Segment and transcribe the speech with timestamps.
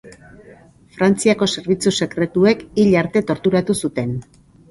[0.95, 4.19] Frantziako zerbitzu sekretuek hil arte torturatu zuten.